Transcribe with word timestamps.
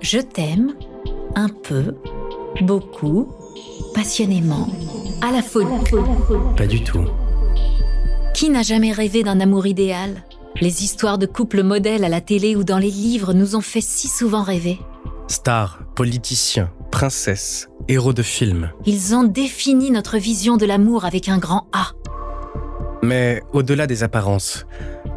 Je 0.00 0.18
t'aime 0.18 0.74
un 1.34 1.48
peu, 1.48 1.96
beaucoup, 2.60 3.28
passionnément, 3.94 4.68
à 5.22 5.32
la 5.32 5.42
folie. 5.42 5.66
Pas 6.56 6.66
du 6.66 6.82
tout. 6.84 7.04
Qui 8.34 8.48
n'a 8.48 8.62
jamais 8.62 8.92
rêvé 8.92 9.24
d'un 9.24 9.40
amour 9.40 9.66
idéal? 9.66 10.24
Les 10.60 10.84
histoires 10.84 11.18
de 11.18 11.26
couples 11.26 11.62
modèles 11.62 12.04
à 12.04 12.08
la 12.08 12.20
télé 12.20 12.54
ou 12.54 12.62
dans 12.62 12.78
les 12.78 12.90
livres 12.90 13.32
nous 13.32 13.56
ont 13.56 13.60
fait 13.60 13.80
si 13.80 14.06
souvent 14.08 14.42
rêver. 14.42 14.78
Stars, 15.26 15.80
politiciens, 15.96 16.70
princesses, 16.92 17.68
héros 17.88 18.12
de 18.12 18.22
films. 18.22 18.70
Ils 18.86 19.14
ont 19.14 19.24
défini 19.24 19.90
notre 19.90 20.16
vision 20.16 20.56
de 20.56 20.64
l'amour 20.64 21.04
avec 21.04 21.28
un 21.28 21.38
grand 21.38 21.66
A. 21.72 21.88
Mais 23.02 23.42
au-delà 23.52 23.86
des 23.86 24.04
apparences, 24.04 24.64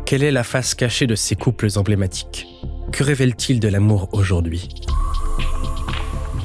quelle 0.05 0.23
est 0.23 0.31
la 0.31 0.43
face 0.43 0.75
cachée 0.75 1.07
de 1.07 1.15
ces 1.15 1.35
couples 1.35 1.67
emblématiques? 1.75 2.47
Que 2.91 3.03
révèle-t-il 3.03 3.59
de 3.59 3.67
l'amour 3.67 4.09
aujourd'hui? 4.11 4.69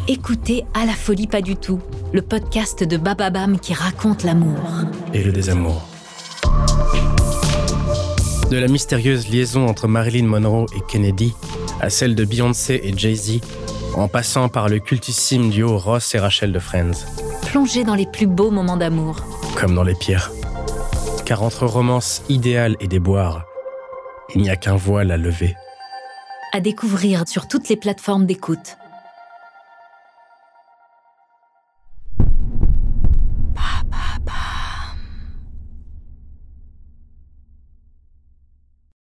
Écoutez 0.08 0.64
À 0.74 0.86
la 0.86 0.92
folie 0.92 1.26
pas 1.26 1.42
du 1.42 1.56
tout, 1.56 1.80
le 2.12 2.22
podcast 2.22 2.84
de 2.84 2.96
Bababam 2.96 3.58
qui 3.58 3.74
raconte 3.74 4.22
l'amour. 4.22 4.58
Et 5.12 5.24
le 5.24 5.32
désamour. 5.32 5.82
De 8.50 8.56
la 8.56 8.68
mystérieuse 8.68 9.28
liaison 9.28 9.66
entre 9.66 9.88
Marilyn 9.88 10.26
Monroe 10.26 10.66
et 10.76 10.80
Kennedy 10.88 11.34
à 11.80 11.90
celle 11.90 12.14
de 12.14 12.24
Beyoncé 12.24 12.80
et 12.84 12.96
Jay-Z, 12.96 13.40
en 13.94 14.08
passant 14.08 14.48
par 14.48 14.68
le 14.68 14.78
cultissime 14.78 15.50
duo 15.50 15.76
Ross 15.78 16.14
et 16.14 16.18
Rachel 16.18 16.52
de 16.52 16.58
Friends. 16.58 17.06
Plongez 17.42 17.84
dans 17.84 17.94
les 17.94 18.06
plus 18.06 18.26
beaux 18.26 18.50
moments 18.50 18.76
d'amour. 18.76 19.16
Comme 19.56 19.74
dans 19.74 19.82
les 19.82 19.94
pires. 19.94 20.30
Car 21.24 21.42
entre 21.42 21.66
romance 21.66 22.22
idéale 22.28 22.76
et 22.80 22.86
déboire, 22.86 23.44
il 24.34 24.42
n'y 24.42 24.50
a 24.50 24.56
qu'un 24.56 24.76
voile 24.76 25.10
à 25.10 25.16
lever. 25.16 25.54
À 26.56 26.60
découvrir 26.60 27.28
sur 27.28 27.48
toutes 27.48 27.68
les 27.68 27.76
plateformes 27.76 28.24
d'écoute. 28.24 28.78